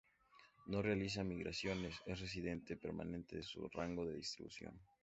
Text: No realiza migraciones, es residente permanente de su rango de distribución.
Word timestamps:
No 0.65 0.81
realiza 0.81 1.23
migraciones, 1.23 1.93
es 2.07 2.19
residente 2.19 2.75
permanente 2.75 3.35
de 3.37 3.43
su 3.43 3.69
rango 3.69 4.03
de 4.07 4.15
distribución. 4.15 4.81